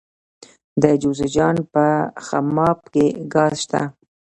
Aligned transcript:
د 0.81 0.83
جوزجان 1.01 1.57
په 1.73 1.85
خماب 2.25 2.79
کې 2.93 3.05
ګاز 3.33 3.53
شته. 3.63 3.81